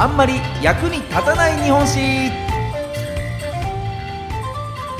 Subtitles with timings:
[0.00, 2.30] あんまり役に立たない日本史。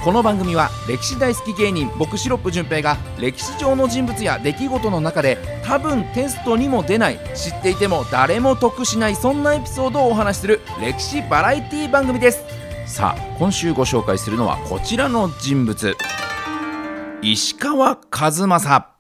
[0.05, 12.45] この番組は歴史大好き芸人僕シロップ純平が歴史上の人物や出来事の中で多分テストにも出ない知っていても誰も得しないそんなエピソードをお話しする歴史バラエティ番組です。
[12.85, 15.97] さあ今週ご紹介するのはこちらの人物。
[17.23, 19.00] 石川和正。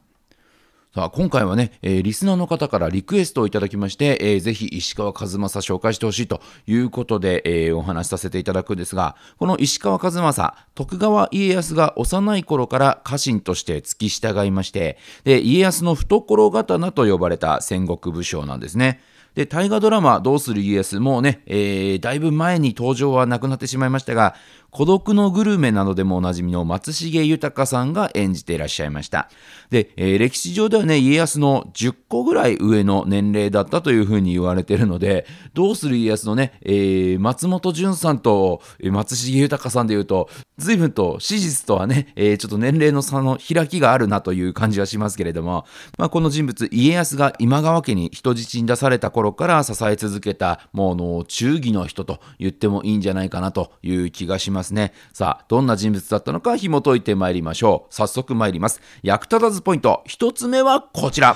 [0.93, 19.00] さあ、今回はね、えー、リスナーの方からリクエストをいただきまして、えー、ぜひ石川和正紹介してほしいということで、えー、お話しさせていただくんですが、この石川和正、徳川家康が幼い頃から家臣として付き従いまして、で、家康の懐刀と呼ばれた戦国武将なんですね。
[19.35, 24.35] で、大河ドラマ、どうする家康もうね、えー、だいぶ前に登場はなくなってしまいましたが、
[24.70, 29.29] 孤独のグルメなどでもおなじみの松重豊さんが演じていらっしゃいました。
[29.70, 45.64] で、えー、歴史上ではね、家康の10個ぐらい上の年齢だったというふうに言われているので、どうする家康のね、えー、松本潤さんと松重豊さんで言うと、随分と史実とはね、えー、ちょっと年齢の差の開きがあるなという感じはしますけれども、
[45.98, 54.59] まあ、この人物、家康が今川家に人質に出された頃から支え続けた、もうの忠義の人と言ってもいいんじゃないかなという気がします。
[54.61, 54.92] ますね。
[55.12, 57.94] さあ、どんな人物だったのか紐解いてまいりましょう。
[57.94, 58.80] 早速参ります。
[59.02, 60.05] 役立たずポイント。
[60.06, 61.34] 1つ目はこちら。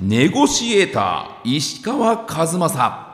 [0.00, 3.04] ネゴシエーター、石川和正。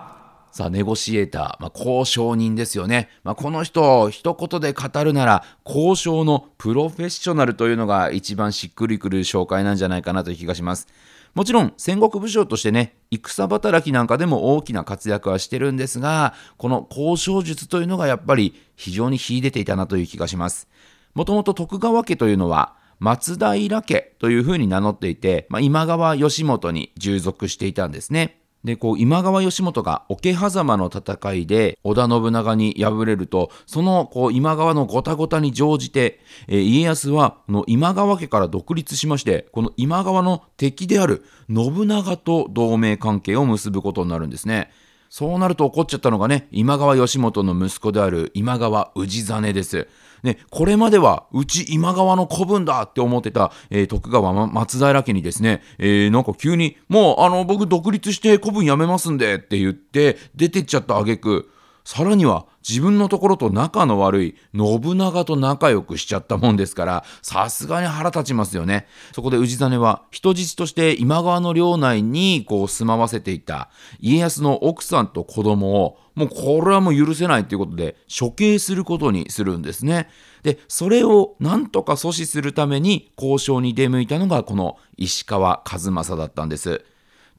[0.53, 3.09] さあ、ネゴシエーター、まあ、交渉人ですよね。
[3.23, 10.89] まあ、この人、一言で語るなら、交渉のプロフェッショナルというのが一番しっくりくる紹介なんじゃないかなという気がします。
[11.34, 20.69] もちろん戦国武将としてね、戦働きなんかでも大きな活躍はしてるんですが、この交渉術というのがやっぱり非常に秀でていたなという気がします。
[21.14, 28.39] もともと徳川家というのは、松平家というふうに名乗っていて、まあ、今川義元に従属していたんですね。
[28.64, 44.70] で、こう、今川義元が桶狭間の戦いで織田信長に敗れると、その、こう、今川のごたごたに乗じて、えー、家康は、この今川家から独立しまして、この今川の敵である信長と同盟関係を結ぶことになるんですね。
[45.11, 49.89] そうなると怒っちゃったのがね、今川義元の息子である今川氏真です。
[50.23, 61.51] ね、これまではうち今川の子分だって思ってた、えー、徳川松平家にですね、えー、なんか急にもうあの僕独立して子分やめますんでって言って出てっちゃった挙句
[61.85, 68.86] さらには自分のところと仲の悪い信長と仲良くしちゃったもんですから、さすがに腹立ちますよね。
[69.13, 80.08] そこで氏真は人質として今川の領内にこう住まわせていた家康の奥さんと子供を、もうこれはもう許せないということで処刑することにするんですね。
[80.42, 86.85] で、それをなんとか阻止するために交渉に出向いたのがこの石川和正だったんです。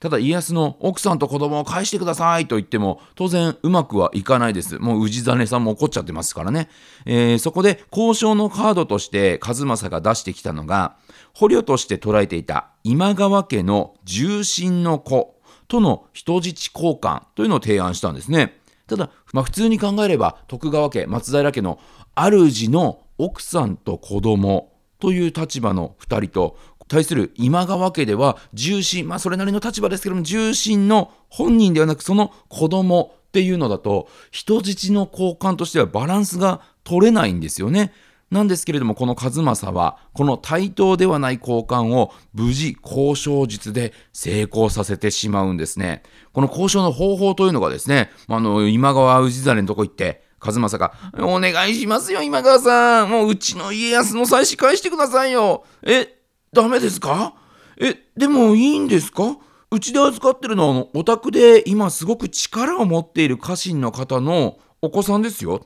[0.02, 4.80] ただ家康の奥さんと子供を返してくださいと言っても当然うまくはいかないです。
[4.80, 6.70] もう氏真さんも怒っちゃってますからね。
[7.06, 10.98] えー、そこで交渉のカードとして和正が出してきたのが
[11.34, 18.60] 捕虜として捉えていた今川家の重臣の子との人質交換というのを提案したんですね。
[18.88, 21.80] ただ、まあ、普通に考えれば徳川家松平家の
[22.16, 26.58] 主の奥さんと子供という立場の2人と
[26.92, 37.94] 対する今川家では重臣まあそれなりの立場ですけども重臣の本人ではなくその子供っていうのだと人質の交換としてはバランスが取れないんですよね。
[38.32, 46.02] なんですけれども、この和正は、この対等ではない交換を無事交渉術で成功させてしまうんですね。
[46.32, 53.10] この交渉の方法というのがですね、あの、今川氏真のとこ行って、和正が、お願いしますよ、今川さん。
[53.10, 55.66] もううちの家康の妻子返してくださいよ。
[55.84, 56.21] え、
[56.54, 57.34] ダメですか？
[57.80, 59.38] え、でもいいんですか？
[59.72, 65.66] うちで預かってるのはあの、お宅で今すごく力を持っている家臣の方のお子さんですよ。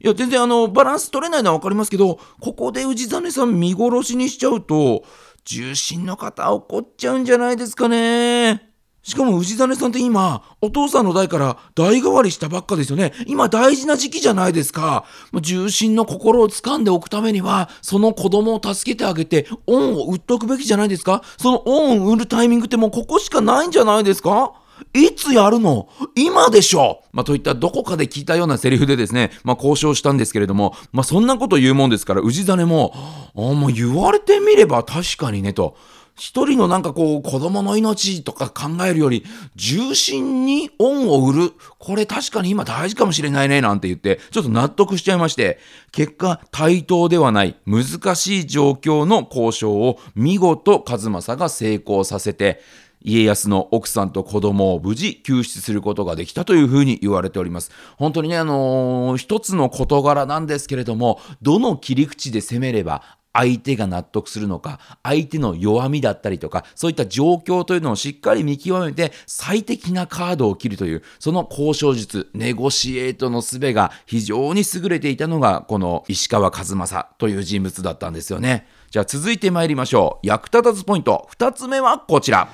[0.00, 5.02] いや、全然あの、バランス取れないのは分かりますけど、ここで氏真さん見殺しにしちゃうと、
[5.44, 8.69] 重心の方怒っちゃうんじゃないですかね。
[9.02, 13.12] しかも氏真さんって今、お父さんの代から代替わりしたばっかですよね。
[13.26, 15.04] 今大事な時期じゃないですか。
[15.40, 21.22] 重心の心を掴んでおくためには、その子供を助けてあげて、恩を売っとくべきじゃないですか。
[21.38, 24.52] その恩を売るタイミングってもうここしかないんじゃないですか
[24.94, 25.88] いつやるの？
[26.14, 32.94] 今でしょまあ、といったどこかで聞いたようなセリフでですね、まあ、交渉したんですけれども、まあ、そんなこと言うもんですから、氏真も、
[33.36, 35.76] あもう言われてみれば確かにねと。
[36.20, 39.24] 一人のなんかこう子供の命とか考えるより
[39.56, 41.52] 重心に恩を売る。
[41.78, 45.58] これ確かに今大事かもしれないねなんて言ってちょっと納得しちゃいまして、
[45.92, 52.60] 結果対等ではない難しい状況の交渉を見事和正が成功させて、
[53.02, 57.70] 家康の奥さんと子供を無事救出することができたというふうに言われております。
[57.96, 63.02] 本当にね、あのー、一つの事柄なんですけれども、どの切り口で攻めれば
[63.32, 78.66] 相手が納得するのか、相手の弱みだったりとか、そういった状況というのをしっかり見極めて、最適なカードを切るという、その交渉術、ネゴシエートの術が非常に優れていたのが、この石川和正という人物だったんですよね。
[78.90, 80.26] じゃあ続いて参りましょう。
[80.26, 81.28] 役立たずポイント。
[81.38, 82.48] 2つ目はこちら。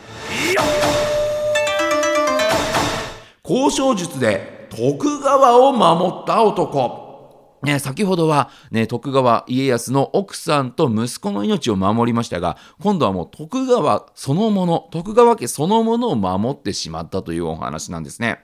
[3.48, 7.05] 交渉術で徳川を守った男。
[7.66, 18.38] ね、先ほどは、ね、徳川家康の奥さんと息子の命を守りましたが、今度はもう徳川そのもの、徳川家そのものを守ってしまったというお話なんですね。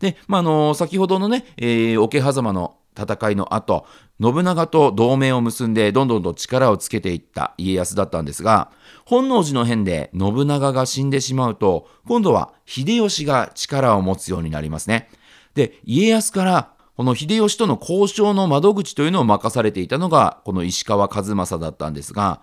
[0.00, 3.86] で、まあ、の先ほどのね、えー、桶狭間の戦いの後、
[4.20, 8.72] 信長と同盟を結んでどんどんと力をつけていった家康だったんですが、
[9.04, 15.08] 本能寺の変で信長が死んでしまうと、今度は秀吉が力を持つようになりますね。
[15.54, 22.40] で、家康からこの秀吉との交渉の窓口というのを任されていたのが、この石川和正だったんですが、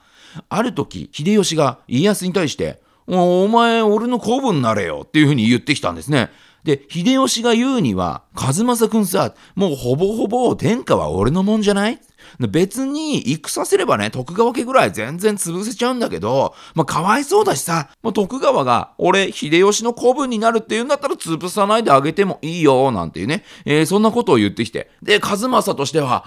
[0.49, 6.29] ある時、秀吉が家康に対して、お前、俺の子分になれよっていうふうに言ってきたんですね。
[6.63, 11.99] で、秀吉が言うには、和正君さ、もうほぼほぼ天下は俺のもんじゃない？
[12.39, 24.89] 別に戦せればね、徳川家ぐらい全然潰せちゃうんだけど、まあ、かわいそうだしさ、まあ、徳川が俺、秀吉の子分になるって言うんだったら潰さないであげてもいいよ、なんていうね、えー、そんなことを言ってきて。
[25.01, 26.23] で、和正としては、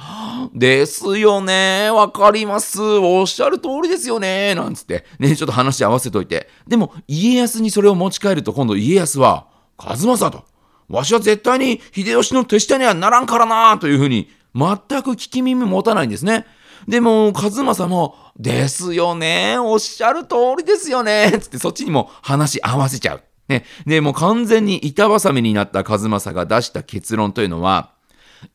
[0.55, 6.49] ですよね、わかります、おっしゃる通りですよね、なんつって、ね、ちょっと話合わせといて。
[6.67, 9.47] でも、家康にそれを持ち帰ると今度家康は、
[9.79, 10.45] 和正と、
[10.89, 16.47] わしは絶対に秀吉の手下にはならんからなというふうに全く聞き耳持たないんですね。
[16.89, 23.23] でも、和正も、ですよね、おっしゃる通りですよね、つってそっちにも話合わせちゃう。
[23.49, 23.65] ね。
[23.87, 27.93] で、もう完全に板挟みになった和正が出した結論というのは、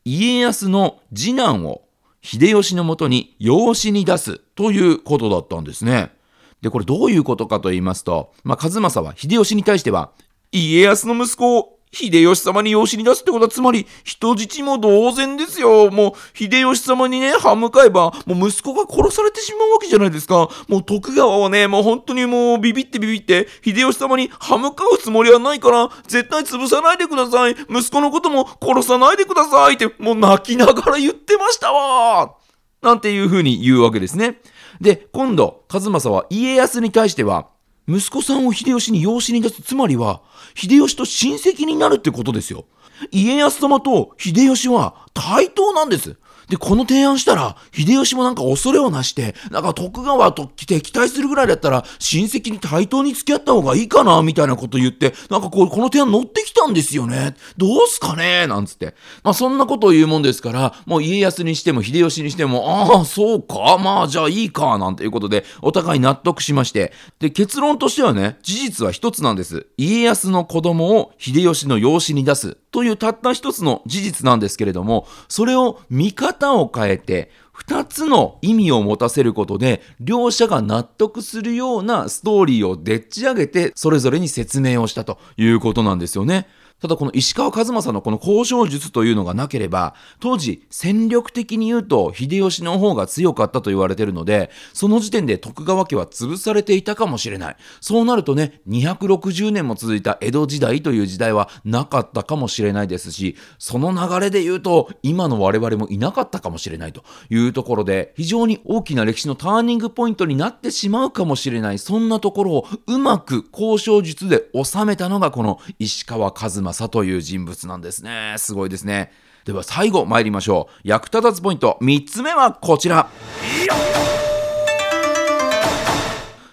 [0.04, 1.82] 家康の次男を
[2.22, 6.12] 秀吉のもとに養子に出すということだったんですね。
[6.60, 10.10] で、これどういうことかと言いますと、まあ、和正は秀吉に対しては、
[10.52, 15.90] 家康の息子を秀吉様に養子に出すってことは、つまり、人質も同然ですよ。
[15.90, 20.48] もう、秀吉様にね、歯向かえば、もう息子が殺されてしまうわけじゃないですか。
[20.68, 27.56] もう徳川はね、もう本当にもうビビってビビって、秀吉様に歯向かうつもりはないから、絶対潰さないでください。
[27.68, 32.36] 息子のことも殺さないでくださいって、もう泣きながら言ってましたわ。
[32.82, 34.40] なんていう風に言うわけですね。
[34.80, 37.48] で、今度、和正は家康に対しては、
[37.90, 40.22] 息子さんを秀吉に養子に出す、つまりは、
[40.54, 42.64] 秀吉と親戚になるってことですよ。
[43.10, 46.16] 家康様と秀吉は対等なんです。
[46.50, 57.36] で、この提案したら、秀吉もなんか恐れをなして、なんか徳川と敵対するぐらいだったら、親戚に対等に付き合った方がいいかな、みたいなこと言って、なんかこう、この提案乗ってきたんですよね。
[57.56, 58.48] どうすかね？
[58.48, 58.94] なんつって。
[59.22, 66.92] まあそんなことを言うもんですから、もう家康にしても秀吉にしても、ああ、そうか、まあじゃあいいか、なんていうことで、お互い納得しまして。
[67.20, 69.68] で、結論としてはね、事実は一つなんです。
[69.76, 72.56] 家康の子供を秀吉の養子に出す。
[72.72, 86.48] というたった一つの事実なんですけれども、それを見方を変えて、二つの意味を持たせることで、両者が納得するようなストーリーをでっち上げて、それぞれに説明をしたということなんですよね。
[86.80, 97.56] ただこの石川数正のこの交渉術というのがなければ、当時戦力的に言うと秀吉の方が強かったと言われているので、その時点で徳川家は潰されていたかもしれない。
[97.80, 107.04] そうなるとね、260年も続いた江戸時代という時代はなかったかもしれないですし、その流れで言うと、今の我々もいなかったかもしれないと。
[107.28, 116.69] いうところで、非常に大きな歴史のターニングポイントになってしまうかもしれない、そんなところをうまく交渉術で収めたのがこの石川和正。
[116.72, 118.34] 正という人物なんですね。
[118.38, 119.12] すごいですね。
[119.44, 120.80] では最後参りましょう。
[120.84, 123.08] 役立たずポイント3つ目はこちら。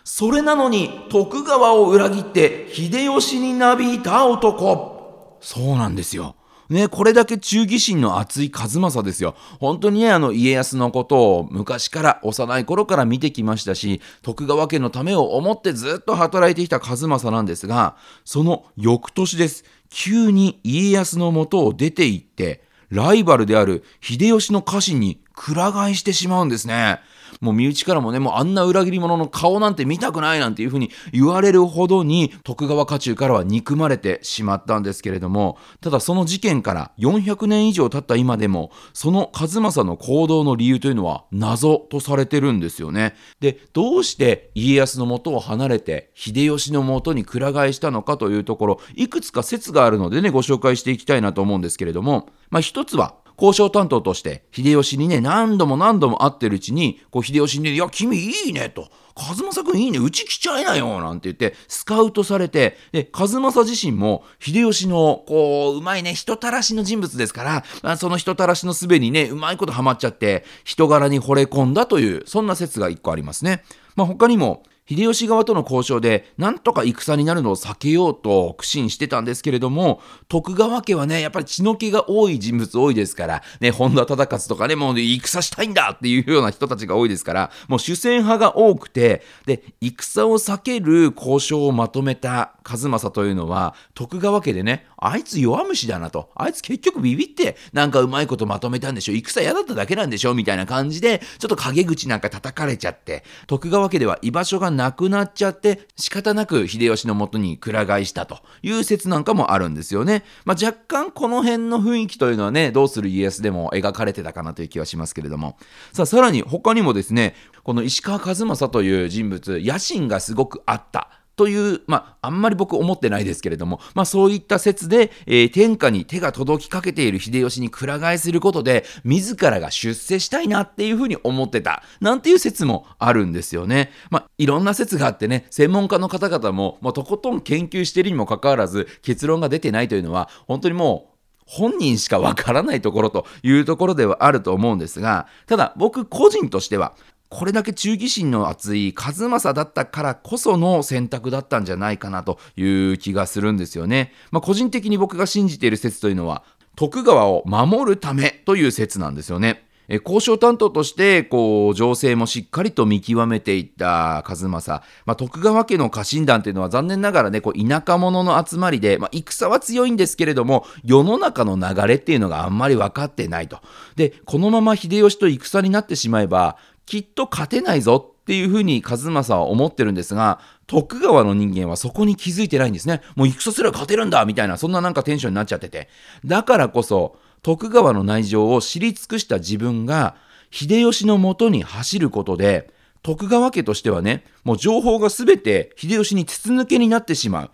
[0.04, 5.38] それなのに徳川を裏切って秀吉になびいた男。
[5.42, 6.36] そうなんですよ。
[6.70, 9.36] ね、これだけ忠義心の厚い和正ですよ。
[9.60, 17.96] 本当にね、あの、家康のことを昔から幼い頃から見てきましたし、徳川家のためを思ってずっと働いてきた和正なんですが、
[18.26, 19.64] その翌年です。
[19.90, 27.00] 急に家康のもとを出て行って、ライバルである秀吉の家臣にくら替えしてしまうんですね。
[27.42, 43.16] もう身内からもねもうあんな裏切り者の顔なんて見たくないなんていうふうに言われるほどに徳川家中からは憎まれてしまったんですけれどもただその事件から400年以上経った今でもその数正の行動の理由というのは謎とされてるんですよね。
[43.40, 73.64] でどうして家康の元を離れて秀吉の元にくら替えしたのかというところいくつか説があるのでねご紹介していきたいなと思うんですけれども、まあ、一つは交渉担当として秀吉にね何度も何度も会ってるうちにこう秀吉にね「いや君いいね」と「和正君いいねうち来ちゃいなよ」なんて言ってスカウトされてで和正自身も秀吉のこううまいね人たらしの人物ですから、まあ、その人たらしのすべにねうまいことハマっちゃって人柄に惚れ込んだというそんな説が一個ありますね。
[73.96, 110.24] まあ、他にも秀吉側との交渉で、なんとか戦になるのを避けようと苦心してたんですけれども、徳川家はね、やっぱり血の気が多い人物多いですから、ね、本田忠勝とかね、もう戦したいんだっていうような人たちが多いですから、もう主戦派が多くて、で、戦を避ける交渉をまとめた和正というのは、徳川家でね、あいつ弱虫だなと、あいつ結局ビビって、なんかうまいことまとめたんでしょ、戦嫌だっただけなんでしょ、みたいな感じで、ちょっと陰口なんか叩かれちゃって、徳川家では居場所がなくなっちゃって仕方なく秀吉のもとにくら替えしたという説なんかもあるんですよね。
[110.46, 115.58] まあ、若干この辺の雰囲気というのはねどうする家康でも描かれてたかなという気はしますけれども。
[115.94, 121.10] さあさらに他にもですねこの石川数正という人物野心がすごくあった。
[121.38, 133.92] という、まあ、あんまり僕思ってないですけれども、まあ、そういった説で、えー、天下に手が届きかけている秀吉にくら替えすることで、自らが出世したいなっていうふうに思ってた、なんていう説もあるんですよね。
[134.10, 146.94] まあ、いろんな説があってね、専門家の方々も、まあ、とことん研究しているにもかかわらず、結論が出てないというのは、本当にもう、本人しかわからないところというところではあると思うんですが、ただ僕個人としては、
[147.30, 154.14] これだけ忠義心の厚い数正だったからこその選択だったんじゃないかなという気がするんですよね。
[154.32, 156.44] まあ、個人的に僕が信じている説というのは
[156.76, 159.68] 徳川を守るためという説なんですよね。
[159.90, 173.60] え交渉担当としてこう情勢もしっかりと見極めていった数正、まあ、徳川家の家臣団というのは残念ながらねこう田舎者の集まりで、まあ、戦は強いんですけれども世の中の流れっていうのがあんまり分かってないと。
[173.96, 176.58] でこのまま秀吉と戦になってしまえば
[176.88, 183.02] きっと勝てないぞっていうふうに和正は思ってるんですが、徳川の人間はそこに気づいてないんですね。
[183.16, 185.90] もう戦すれば勝てるんだみたいな、そんななんかテンションになっちゃってて。
[186.26, 190.16] だからこそ、徳川の内情を知り尽くした自分が、
[190.50, 192.72] 秀吉のもとに走ることで、
[193.04, 197.52] 徳川家としてはね、もう情報が全て秀吉に筒抜けになってしまう。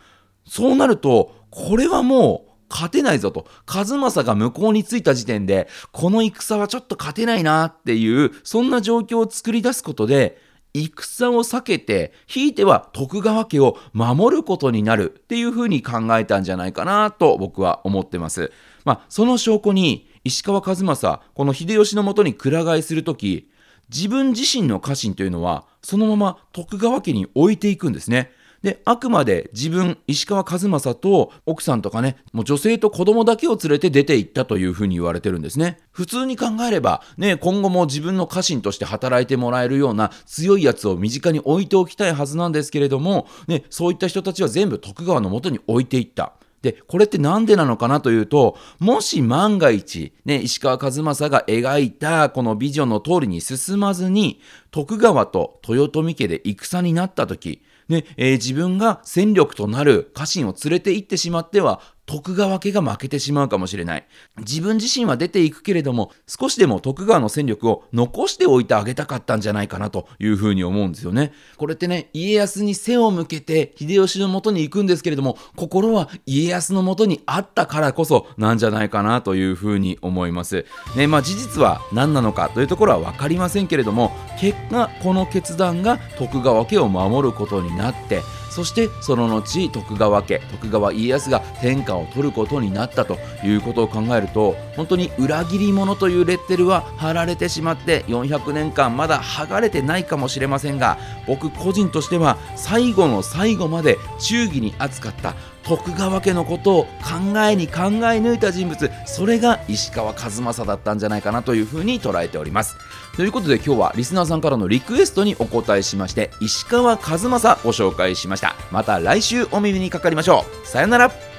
[0.47, 3.47] そうなると、これはもう、勝てないぞと。
[3.65, 10.37] 数正が向こうに着いた時点で、この戦はちょっと勝てないなっていう、そんな状況を作り出すことで、
[10.73, 18.51] 戦を避けて、ひいては徳川家を守ることになるっていうふうに考えたんじゃないかなと僕は思ってます。
[18.83, 23.49] まあ、その証拠に、石川数正、この秀吉のもとにくら替えするとき、
[23.93, 28.31] 自分自身の家臣というのは、そのまま徳川家に置いていくんですね。
[28.63, 35.79] で、あくまで自分、石川和正と奥さんとかね、もう女性と子供だけを連れて出て行ったというふうに言われてるんですね。
[35.91, 46.33] 普通に考えれば、ね、今後も自分の家臣として働いてもらえるような強いやつを身近に置いておきたいはずなんですけれども、ね、そういった人たちは全部徳川のもとに置いていった。
[46.61, 54.39] で、これって何でなのかなというと、もし万が一、ね、石川和正が描いたこのビジョンの通りに進まずに、
[54.71, 57.61] 徳川と豊臣家で戦になった時、
[57.93, 64.05] ねえー、自分が戦力となる家臣を連れて行ってしまっては徳川家が負けてしまうかもしれない。
[64.39, 71.31] 自分自身は出ていくけれども、少しでも徳川の戦力を残しておいてあげたかったんじゃないかなというふうに思うんですよね。
[71.57, 80.65] これってね、家康に背を向けて秀吉のもとに行くんですけれども、心は家康のもとにあったからこそなんじゃないかなというふうに思います。
[80.97, 88.21] ね、まあ事実は何なのかというところは分かりませんけれども、結果この決断が徳川家を守ることになって、
[88.53, 105.33] そしてその後徳川家徳川家康が天下を取ることになったということを考えると本当に裏切り者というレッテルは貼られてしまって400年間まだ剥がれてないかもしれませんが僕個人としては最後の最後まで忠義に扱った。
[105.65, 108.91] 徳川家のことを考えに考え抜いた人物。
[109.05, 112.75] それが石川和正だったんじゃないかなというふうに捉えております。
[113.15, 118.55] ということで今日はリスナーさんからのリクエストにお答えしまして石川和正ご紹介しました。
[118.71, 120.67] また来週お耳にかかりましょう。
[120.67, 121.32] さよなら。